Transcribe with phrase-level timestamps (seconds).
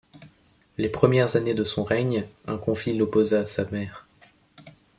[0.79, 4.07] Les premières années de son règne, un conflit l'opposa à sa mère.